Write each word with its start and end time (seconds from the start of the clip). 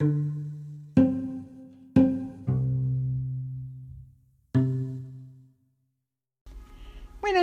Buenas 0.00 0.28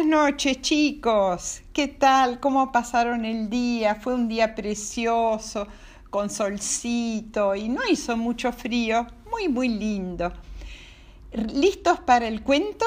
noches 0.05 0.61
chicos, 0.61 1.63
¿qué 1.73 1.89
tal? 1.89 2.39
¿Cómo 2.39 2.71
pasaron 2.71 3.25
el 3.25 3.49
día? 3.49 3.95
Fue 3.95 4.13
un 4.15 4.29
día 4.29 4.55
precioso, 4.55 5.67
con 6.09 6.29
solcito 6.29 7.55
y 7.55 7.67
no 7.67 7.81
hizo 7.89 8.15
mucho 8.15 8.53
frío, 8.53 9.05
muy 9.29 9.49
muy 9.49 9.67
lindo. 9.67 10.31
¿Listos 11.33 11.99
para 11.99 12.25
el 12.25 12.41
cuento 12.41 12.85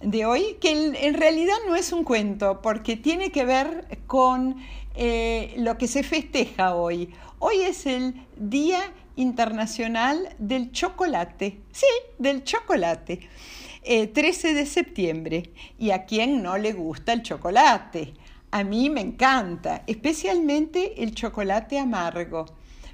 de 0.00 0.24
hoy? 0.24 0.56
Que 0.58 0.70
en 0.70 1.12
realidad 1.12 1.56
no 1.68 1.76
es 1.76 1.92
un 1.92 2.02
cuento 2.02 2.62
porque 2.62 2.96
tiene 2.96 3.30
que 3.30 3.44
ver 3.44 4.00
con 4.06 4.56
eh, 4.94 5.54
lo 5.58 5.78
que 5.78 5.86
se 5.86 6.02
festeja 6.02 6.74
hoy. 6.74 7.12
Hoy 7.44 7.62
es 7.62 7.86
el 7.86 8.14
Día 8.36 8.92
Internacional 9.16 10.28
del 10.38 10.70
Chocolate. 10.70 11.58
Sí, 11.72 11.88
del 12.16 12.44
chocolate. 12.44 13.28
13 13.82 14.50
eh, 14.50 14.54
de 14.54 14.64
septiembre. 14.64 15.50
¿Y 15.76 15.90
a 15.90 16.04
quién 16.04 16.40
no 16.40 16.56
le 16.56 16.72
gusta 16.72 17.12
el 17.12 17.24
chocolate? 17.24 18.14
A 18.52 18.62
mí 18.62 18.90
me 18.90 19.00
encanta, 19.00 19.82
especialmente 19.88 21.02
el 21.02 21.16
chocolate 21.16 21.80
amargo 21.80 22.46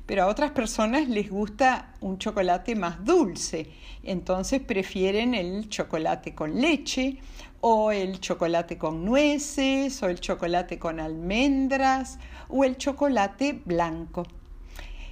pero 0.09 0.23
a 0.23 0.27
otras 0.29 0.53
personas 0.53 1.07
les 1.07 1.29
gusta 1.29 1.93
un 2.01 2.17
chocolate 2.17 2.75
más 2.75 3.05
dulce, 3.05 3.67
entonces 4.03 4.59
prefieren 4.63 5.35
el 5.35 5.69
chocolate 5.69 6.35
con 6.35 6.59
leche 6.59 7.19
o 7.61 7.93
el 7.93 8.19
chocolate 8.19 8.79
con 8.79 9.05
nueces 9.05 10.03
o 10.03 10.09
el 10.09 10.19
chocolate 10.19 10.79
con 10.79 10.99
almendras 10.99 12.19
o 12.49 12.65
el 12.65 12.79
chocolate 12.79 13.61
blanco. 13.67 14.27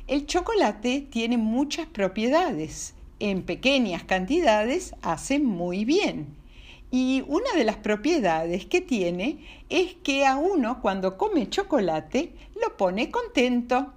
El 0.07 0.27
chocolate 0.27 1.01
tiene 1.01 1.37
muchas 1.37 1.89
propiedades. 1.89 2.95
En 3.19 3.43
pequeñas 3.43 4.05
cantidades 4.05 4.95
hace 5.03 5.41
muy 5.41 5.85
bien. 5.85 6.29
Y 6.93 7.25
una 7.27 7.53
de 7.57 7.65
las 7.65 7.79
propiedades 7.79 8.67
que 8.67 8.81
tiene 8.81 9.39
es 9.69 9.95
que 10.05 10.25
a 10.25 10.37
uno 10.37 10.81
cuando 10.81 11.19
come 11.19 11.51
chocolate 11.51 12.33
lo 12.63 12.77
pone 12.77 13.11
contento. 13.11 13.95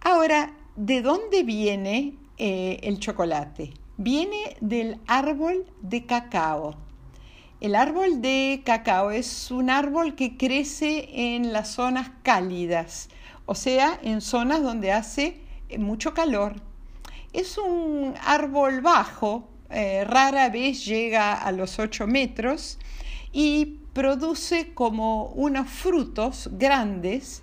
Ahora, 0.00 0.56
¿de 0.76 1.02
dónde 1.02 1.42
viene 1.42 2.14
eh, 2.38 2.80
el 2.82 2.98
chocolate? 2.98 3.74
Viene 3.98 4.56
del 4.62 4.98
árbol 5.06 5.66
de 5.82 6.06
cacao. 6.06 6.74
El 7.60 7.74
árbol 7.74 8.22
de 8.22 8.62
cacao 8.64 9.10
es 9.10 9.50
un 9.50 9.68
árbol 9.68 10.14
que 10.14 10.38
crece 10.38 11.34
en 11.34 11.52
las 11.52 11.72
zonas 11.72 12.12
cálidas, 12.22 13.10
o 13.46 13.54
sea, 13.54 13.98
en 14.02 14.20
zonas 14.20 14.62
donde 14.62 14.92
hace 14.92 15.40
eh, 15.68 15.78
mucho 15.78 16.12
calor. 16.12 16.56
Es 17.32 17.58
un 17.58 18.14
árbol 18.22 18.80
bajo, 18.80 19.48
eh, 19.70 20.04
rara 20.04 20.48
vez 20.48 20.84
llega 20.84 21.34
a 21.34 21.52
los 21.52 21.78
8 21.78 22.06
metros 22.06 22.78
y 23.32 23.78
produce 23.92 24.74
como 24.74 25.26
unos 25.28 25.68
frutos 25.68 26.50
grandes 26.52 27.42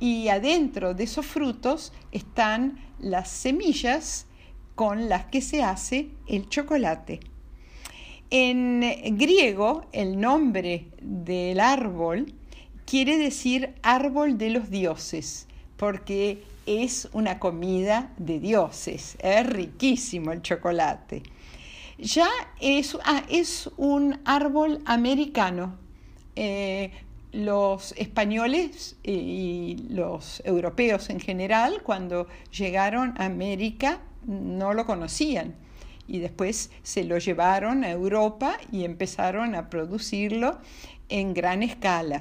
y 0.00 0.28
adentro 0.28 0.94
de 0.94 1.04
esos 1.04 1.26
frutos 1.26 1.92
están 2.10 2.80
las 2.98 3.28
semillas 3.28 4.26
con 4.74 5.08
las 5.08 5.26
que 5.26 5.40
se 5.40 5.62
hace 5.62 6.10
el 6.26 6.48
chocolate. 6.48 7.20
En 8.30 8.80
griego, 9.18 9.86
el 9.92 10.18
nombre 10.18 10.90
del 11.00 11.60
árbol 11.60 12.34
quiere 12.86 13.18
decir 13.18 13.74
árbol 13.82 14.38
de 14.38 14.50
los 14.50 14.70
dioses, 14.70 15.46
porque 15.76 16.44
es 16.66 17.08
una 17.12 17.38
comida 17.38 18.12
de 18.18 18.38
dioses, 18.38 19.16
es 19.20 19.46
riquísimo 19.46 20.32
el 20.32 20.42
chocolate. 20.42 21.22
Ya 21.98 22.28
es, 22.60 22.96
ah, 23.04 23.22
un 23.76 24.20
árbol 24.24 24.80
americano, 24.86 25.76
eh, 26.34 26.90
los 27.32 27.92
españoles 27.92 28.96
y 29.02 29.76
los 29.88 30.42
europeos 30.44 31.10
en 31.10 31.20
general, 31.20 31.82
cuando 31.82 32.26
llegaron 32.50 33.14
a 33.18 33.26
América, 33.26 34.00
no 34.26 34.74
lo 34.74 34.84
conocían 34.86 35.54
y 36.06 36.18
después 36.18 36.70
se 36.82 37.04
lo 37.04 37.18
llevaron 37.18 37.84
a 37.84 37.90
Europa 37.90 38.58
y 38.70 38.84
empezaron 38.84 39.54
a 39.54 39.70
producirlo 39.70 40.58
en 41.08 41.34
gran 41.34 41.62
escala. 41.62 42.20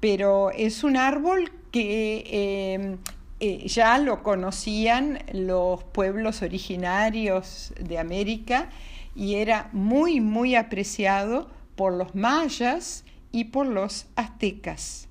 Pero 0.00 0.50
es 0.50 0.84
un 0.84 0.96
árbol 0.96 1.50
que 1.72 2.24
eh, 2.26 2.96
eh, 3.40 3.66
ya 3.66 3.98
lo 3.98 4.22
conocían 4.22 5.20
los 5.32 5.84
pueblos 5.84 6.42
originarios 6.42 7.72
de 7.80 7.98
América 7.98 8.70
y 9.14 9.36
era 9.36 9.68
muy, 9.72 10.20
muy 10.20 10.54
apreciado 10.54 11.48
por 11.76 11.92
los 11.92 12.14
mayas, 12.14 13.04
y 13.32 13.44
por 13.44 13.66
los 13.66 14.06
aztecas. 14.16 15.08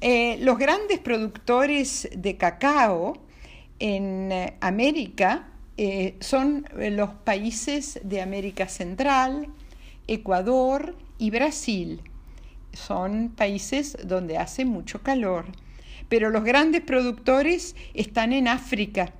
Eh, 0.00 0.38
los 0.40 0.58
grandes 0.58 0.98
productores 0.98 2.08
de 2.14 2.36
cacao 2.36 3.18
en 3.78 4.32
eh, 4.32 4.56
América 4.60 5.46
son 6.20 6.66
los 6.74 7.08
países 7.24 8.00
de 8.04 8.20
América 8.20 8.68
Central, 8.68 9.48
Ecuador 10.08 10.94
y 11.16 11.30
Brasil. 11.30 12.02
Son 12.72 13.30
países 13.30 13.96
donde 14.04 14.38
hace 14.38 14.64
mucho 14.64 15.02
calor. 15.02 15.46
Pero 16.08 16.30
los 16.30 16.44
grandes 16.44 16.80
productores 16.80 17.76
están 17.94 18.32
en 18.32 18.48
África. 18.48 19.12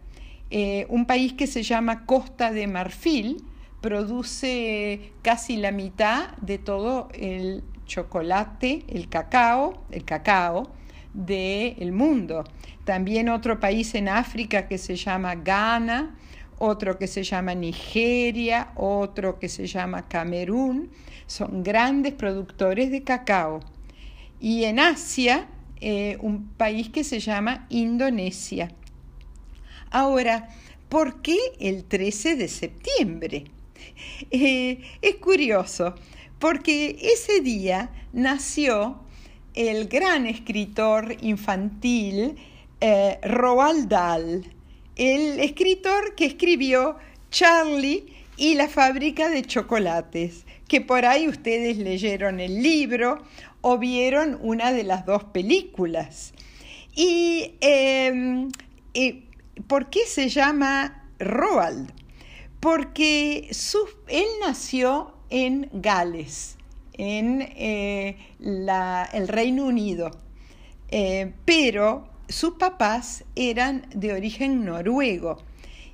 un 0.88 1.06
país 1.06 1.34
que 1.34 1.47
se 1.47 1.62
llama 1.62 2.06
Costa 2.06 2.50
de 2.50 2.66
Marfil 2.66 3.44
produce 3.81 5.12
casi 5.22 5.56
la 5.56 5.72
mitad 5.72 6.37
de 6.39 6.59
todo 6.59 7.09
el 7.15 7.62
chocolate, 7.87 8.84
el 8.89 9.09
cacao, 9.09 9.84
el 9.91 10.05
cacao 10.05 10.71
del 11.12 11.93
mundo. 11.93 12.44
También 12.84 13.28
otro 13.28 13.59
país 13.59 13.94
en 13.94 14.09
África 14.09 14.69
que 14.69 14.78
se 14.78 14.97
llama 14.97 15.34
Ghana, 15.34 16.16
otro 16.60 16.98
que 16.98 17.06
se 17.06 17.22
llama 17.22 17.54
Nigeria, 17.54 18.72
otro 18.76 19.38
que 19.38 19.48
se 19.48 19.66
llama 19.66 20.06
Camerún, 20.09 20.91
son 21.26 21.62
grandes 21.62 22.12
productores 22.12 22.91
de 22.91 23.03
cacao. 23.03 23.60
Y 24.41 24.65
en 24.65 24.78
Asia, 24.78 25.48
eh, 25.81 26.19
un 26.21 26.48
país 26.48 26.91
que 26.91 27.03
se 27.03 27.19
llama 27.19 27.66
Indonesia. 27.71 28.71
Ahora, 29.91 30.50
¿por 30.91 31.22
qué 31.22 31.38
el 31.59 31.84
13 31.84 32.37
de 32.37 32.48
septiembre? 32.48 33.44
Eh, 34.31 34.82
es 35.00 35.16
curioso, 35.16 35.94
porque 36.38 36.98
ese 37.00 37.41
día 37.41 37.91
nació 38.12 39.00
el 39.54 39.88
gran 39.88 40.27
escritor 40.27 41.16
infantil 41.22 42.37
eh, 42.81 43.19
Roald 43.22 43.88
Dahl, 43.88 44.44
el 44.97 45.41
escritor 45.41 46.15
que 46.15 46.27
escribió 46.27 46.97
Charlie 47.31 48.06
y 48.37 48.55
la 48.55 48.69
fábrica 48.69 49.28
de 49.28 49.43
chocolates, 49.43 50.45
que 50.67 50.81
por 50.81 51.05
ahí 51.05 51.28
ustedes 51.28 51.78
leyeron 51.78 52.41
el 52.41 52.62
libro 52.62 53.23
o 53.61 53.78
vieron 53.78 54.39
una 54.41 54.73
de 54.73 54.84
las 54.84 55.05
dos 55.06 55.25
películas. 55.25 56.33
¿Y 56.95 57.55
em, 57.61 58.49
eh, 58.95 59.25
por 59.67 59.91
qué 59.91 60.06
se 60.06 60.28
llama 60.28 61.09
Roald? 61.19 61.93
Porque 62.61 63.51
él 64.09 64.27
nació 64.41 65.15
en 65.31 65.71
Gales, 65.72 66.57
en 66.95 67.43
eh, 67.43 68.17
el 68.41 69.28
Reino 69.28 69.65
Unido, 69.65 70.11
eh, 70.89 71.33
pero 71.45 72.09
sus 72.30 72.54
papás 72.54 73.24
eran 73.34 73.86
de 73.94 74.12
origen 74.12 74.64
noruego 74.64 75.38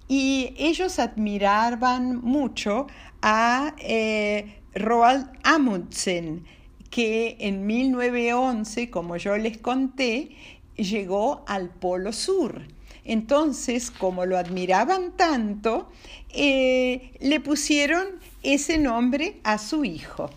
y 0.08 0.54
ellos 0.56 0.98
admiraban 0.98 2.20
mucho 2.22 2.86
a 3.22 3.74
eh, 3.78 4.60
Roald 4.74 5.28
Amundsen, 5.42 6.44
que 6.90 7.36
en 7.40 7.66
1911, 7.66 8.90
como 8.90 9.16
yo 9.16 9.36
les 9.36 9.58
conté, 9.58 10.36
llegó 10.76 11.44
al 11.46 11.70
Polo 11.70 12.12
Sur. 12.12 12.62
Entonces, 13.04 13.90
como 13.90 14.26
lo 14.26 14.36
admiraban 14.36 15.16
tanto, 15.16 15.88
le 16.34 17.40
pusieron 17.42 18.06
ese 18.42 18.78
nombre 18.78 19.40
a 19.44 19.58
su 19.58 19.84
hijo. 19.84 20.30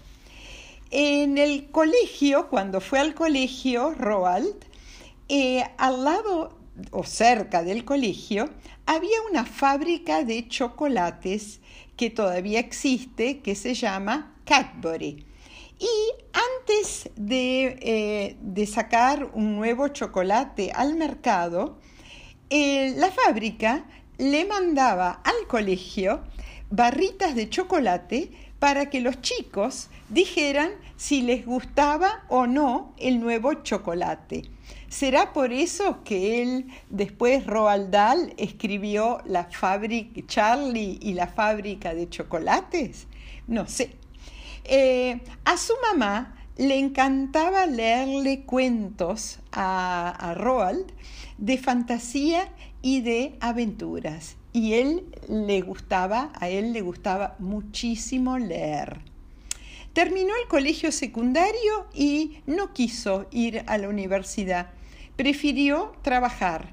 En 0.92 1.38
el 1.38 1.70
colegio, 1.70 2.48
cuando 2.48 2.82
fue 2.82 3.00
al 3.00 3.14
colegio 3.14 3.94
Roald, 3.94 4.56
eh, 5.30 5.64
al 5.78 6.04
lado 6.04 6.60
o 6.92 7.04
cerca 7.04 7.64
del 7.64 7.86
colegio 7.86 8.50
había 8.86 9.22
una 9.30 9.46
fábrica 9.46 10.24
de 10.24 10.48
chocolates 10.48 11.60
que 11.96 12.10
todavía 12.10 12.60
existe, 12.60 13.40
que 13.40 13.56
se 13.56 13.74
llama 13.74 14.36
Cadbury. 14.46 15.26
Y 15.80 15.88
antes 16.34 17.10
de, 17.16 18.38
eh, 18.56 18.66
sacar 18.66 19.32
un 19.34 19.56
nuevo 19.56 19.88
chocolate 19.90 20.72
al 20.74 20.96
mercado, 20.96 21.80
eh, 22.50 22.94
la 22.98 23.12
fábrica 23.12 23.86
le 24.18 24.46
mandaba 24.46 25.22
al 25.24 25.48
colegio 25.48 26.24
barritas 26.70 27.36
de 27.36 27.50
chocolate 27.50 28.32
para 28.60 28.90
que 28.90 29.00
los 29.00 29.22
chicos 29.22 29.88
dijeran 30.10 30.72
si 30.98 31.22
les 31.22 31.46
gustaba 31.46 32.24
o 32.28 32.46
no 32.46 32.94
el 32.98 33.20
nuevo 33.20 33.54
chocolate. 33.56 34.44
¿Será 34.90 35.34
por 35.34 35.54
eso 35.54 36.04
que 36.04 36.42
él 36.42 36.68
después 36.90 37.46
Roald 37.46 37.90
Dahl 37.90 38.34
escribió 38.38 39.22
la 39.26 39.46
fábrica 39.46 40.22
Charlie 40.28 41.00
y 41.02 41.14
la 41.14 41.28
fábrica 41.28 41.94
de 41.94 42.10
chocolates? 42.10 43.08
No 43.48 43.68
sé. 43.68 43.96
Eh, 44.66 45.22
a 45.46 45.58
su 45.58 45.74
mamá 45.90 46.36
le 46.58 46.78
encantaba 46.78 47.66
leerle 47.66 48.42
cuentos 48.42 49.40
a, 49.52 50.10
a 50.10 50.34
Roald 50.34 50.92
de 51.38 51.58
fantasía 51.58 52.50
y 52.82 53.02
de 53.02 53.38
aventuras. 53.40 54.36
Y 54.52 54.74
él 54.74 55.06
le 55.28 55.62
gustaba, 55.62 56.32
a 56.40 56.50
él 56.50 56.74
le 56.74 56.82
gustaba 56.82 57.36
muchísimo 57.40 58.38
leer. 58.38 59.00
Terminó 59.94 60.34
el 60.42 60.48
colegio 60.48 60.92
secundario 60.92 61.88
y 61.94 62.40
no 62.46 62.74
quiso 62.74 63.28
ir 63.32 63.64
a 63.68 63.78
la 63.78 63.90
universidad, 63.90 64.72
prefirió 65.16 65.94
trabajar. 66.02 66.70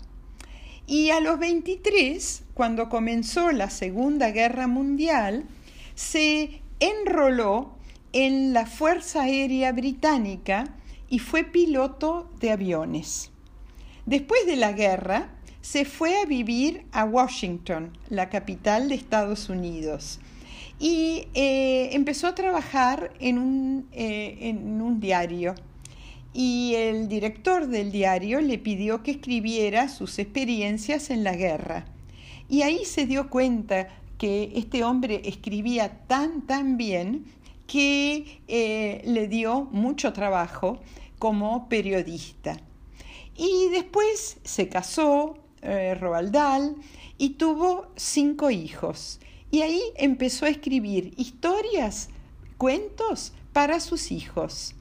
Y 0.86 1.10
a 1.10 1.20
los 1.20 1.38
23, 1.38 2.44
cuando 2.54 2.88
comenzó 2.88 3.50
la 3.50 3.70
Segunda 3.70 4.30
Guerra 4.30 4.68
Mundial, 4.68 5.44
se 5.94 6.60
enroló 6.78 7.74
en 8.12 8.52
la 8.52 8.66
Fuerza 8.66 9.22
Aérea 9.22 9.72
Británica 9.72 10.76
y 11.08 11.18
fue 11.18 11.44
piloto 11.44 12.30
de 12.38 12.52
aviones. 12.52 13.30
Después 14.04 14.46
de 14.46 14.56
la 14.56 14.72
guerra, 14.72 15.35
se 15.68 15.84
fue 15.84 16.16
a 16.20 16.26
vivir 16.26 16.86
a 16.92 17.04
Washington, 17.04 17.90
la 18.08 18.30
capital 18.30 18.88
de 18.88 18.94
Estados 18.94 19.48
Unidos, 19.48 20.20
y 20.78 21.26
eh, 21.34 21.88
empezó 21.90 22.28
a 22.28 22.36
trabajar 22.36 23.12
en 23.18 23.36
un, 23.36 23.88
eh, 23.90 24.38
en 24.42 24.80
un 24.80 25.00
diario. 25.00 25.56
Y 26.32 26.74
el 26.76 27.08
director 27.08 27.66
del 27.66 27.90
diario 27.90 28.40
le 28.40 28.58
pidió 28.58 29.02
que 29.02 29.10
escribiera 29.10 29.88
sus 29.88 30.20
experiencias 30.20 31.10
en 31.10 31.24
la 31.24 31.34
guerra. 31.34 31.86
Y 32.48 32.62
ahí 32.62 32.84
se 32.84 33.04
dio 33.04 33.28
cuenta 33.28 33.88
que 34.18 34.52
este 34.54 34.84
hombre 34.84 35.22
escribía 35.24 36.06
tan, 36.06 36.46
tan 36.46 36.76
bien 36.76 37.24
que 37.66 38.40
eh, 38.46 39.02
le 39.04 39.26
dio 39.26 39.64
mucho 39.72 40.12
trabajo 40.12 40.78
como 41.18 41.68
periodista. 41.68 42.56
Y 43.36 43.68
después 43.72 44.38
se 44.44 44.68
casó, 44.68 45.36
eh, 45.66 45.94
Roald 45.94 46.30
Dahl, 46.30 46.76
y 47.18 47.30
tuvo 47.30 47.88
cinco 47.96 48.50
hijos. 48.50 49.20
Y 49.50 49.62
ahí 49.62 49.80
empezó 49.96 50.46
a 50.46 50.50
escribir 50.50 51.12
historias, 51.16 52.08
cuentos 52.56 53.32
para 53.52 53.80
sus 53.80 54.10
hijos. 54.12 54.74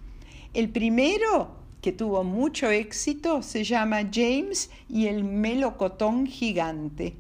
El 0.53 0.69
primero, 0.69 1.55
que 1.81 1.91
tuvo 1.91 2.23
mucho 2.23 2.69
éxito, 2.69 3.41
se 3.41 3.63
llama 3.63 4.09
James 4.11 4.69
y 4.89 5.07
el 5.07 5.23
melocotón 5.23 6.27
gigante 6.27 7.15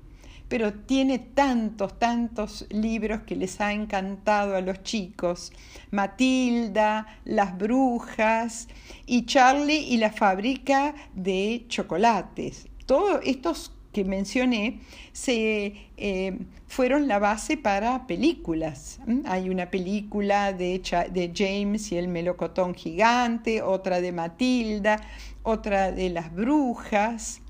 pero 0.47 0.73
tiene 0.73 1.19
tantos, 1.19 1.97
tantos 1.97 2.65
libros 2.69 3.21
que 3.21 3.35
les 3.35 3.59
ha 3.61 3.73
encantado 3.73 4.55
a 4.55 4.61
los 4.61 4.83
chicos. 4.83 5.51
Matilda, 5.91 7.19
Las 7.25 7.57
Brujas 7.57 8.67
y 9.05 9.25
Charlie 9.25 9.87
y 9.89 9.97
la 9.97 10.11
fábrica 10.11 10.93
de 11.13 11.65
chocolates. 11.67 12.67
Todos 12.85 13.19
estos 13.23 13.71
que 13.91 14.03
mencioné 14.03 14.81
se, 15.13 15.73
eh, 15.95 16.37
fueron 16.67 17.07
la 17.07 17.17
base 17.19 17.55
para 17.55 18.07
películas. 18.07 18.99
Hay 19.23 19.49
una 19.49 19.71
película 19.71 20.51
de, 20.51 20.81
de 21.11 21.31
James 21.33 21.93
y 21.93 21.97
el 21.97 22.09
melocotón 22.09 22.75
gigante, 22.75 23.61
otra 23.61 24.01
de 24.01 24.11
Matilda, 24.11 25.01
otra 25.43 25.93
de 25.93 26.09
las 26.09 26.33
brujas. 26.33 27.41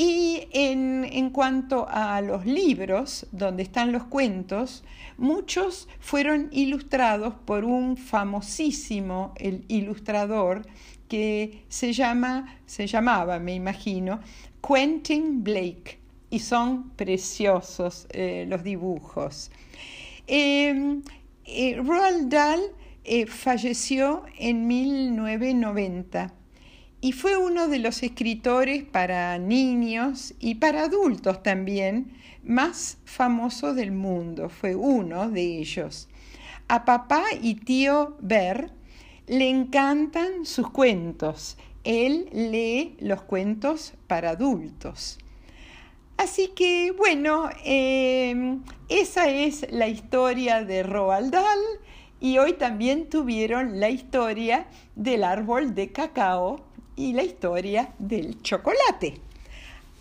Y 0.00 0.46
en, 0.52 1.30
cuanto 1.30 1.88
a 1.90 2.20
los 2.20 2.46
libros, 2.46 3.26
donde 3.32 3.64
están 3.64 3.90
los 3.90 4.04
cuentos, 4.04 4.84
muchos 5.16 5.88
fueron 5.98 6.50
ilustrados 6.52 7.34
por 7.44 7.64
un 7.64 7.96
famosísimo 7.96 9.32
el 9.34 9.64
ilustrador 9.66 10.64
que 11.08 11.64
se, 11.68 11.92
llama, 11.92 12.60
se 12.64 12.86
llamaba, 12.86 13.40
me 13.40 13.56
imagino, 13.56 14.20
Quentin 14.62 15.42
Blake. 15.42 15.98
Y 16.30 16.38
son 16.38 16.90
preciosos 16.90 18.06
eh, 18.10 18.46
los 18.48 18.62
dibujos. 18.62 19.50
Em, 20.28 21.02
eh, 21.44 21.74
Roald 21.84 22.28
Dahl 22.28 22.60
eh, 23.02 23.26
falleció 23.26 24.22
en 24.38 24.68
1990 24.68 26.34
y 27.00 27.12
fue 27.12 27.36
uno 27.36 27.68
de 27.68 27.78
los 27.78 28.02
escritores 28.02 28.82
para 28.82 29.38
niños 29.38 30.34
y 30.40 30.56
para 30.56 30.84
adultos 30.84 31.42
también 31.42 32.12
más 32.42 32.98
famosos 33.04 33.76
del 33.76 33.92
mundo, 33.92 34.48
fue 34.48 34.74
uno 34.74 35.30
de 35.30 35.58
ellos. 35.58 36.08
A 36.66 36.84
papá 36.84 37.22
y 37.40 37.54
tío 37.54 38.16
Ver 38.20 38.72
le 39.26 39.48
encantan 39.48 40.44
sus 40.44 40.70
cuentos, 40.70 41.56
él 41.84 42.28
lee 42.32 42.96
los 43.00 43.22
cuentos 43.22 43.94
para 44.06 44.30
adultos. 44.30 45.18
Así 46.16 46.48
que 46.48 46.92
bueno, 46.96 47.48
em, 47.64 48.62
esa 48.88 49.28
es 49.28 49.70
la 49.70 49.86
historia 49.86 50.64
de 50.64 50.82
Roald 50.82 51.30
Dahl 51.30 51.60
y 52.18 52.38
hoy 52.38 52.54
también 52.54 53.08
tuvieron 53.08 53.78
la 53.78 53.88
historia 53.88 54.66
del 54.96 55.22
árbol 55.22 55.76
de 55.76 55.92
cacao 55.92 56.67
y 56.98 57.12
la 57.12 57.22
historia 57.22 57.94
del 57.98 58.42
chocolate. 58.42 59.20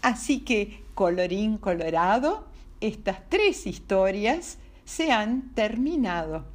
Así 0.02 0.40
que, 0.40 0.84
colorín 0.96 1.58
colorado, 1.60 2.48
estas 2.82 3.20
tres 3.30 3.68
historias 3.68 4.58
se 4.84 5.12
han 5.12 5.54
terminado. 5.54 6.46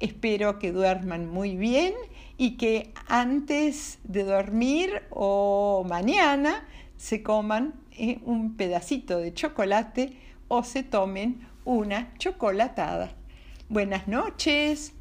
Espero 0.00 0.58
que 0.58 0.72
duerman 0.72 1.30
muy 1.30 1.56
bien 1.56 1.94
y 2.36 2.56
que 2.56 2.92
antes 3.06 4.00
de 4.02 4.24
dormir 4.24 5.04
o 5.10 5.86
mañana 5.88 6.66
se 6.96 7.22
coman 7.22 7.74
eh, 7.92 8.18
un 8.24 8.56
pedacito 8.56 9.18
de 9.18 9.32
chocolate 9.32 10.16
o 10.48 10.64
se 10.64 10.82
tomen 10.82 11.46
una 11.64 12.12
chocolatada. 12.18 13.12
Buenas 13.68 14.08
noches. 14.08 14.92